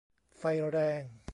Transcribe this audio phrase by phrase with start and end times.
[0.37, 1.03] ไฟแรง!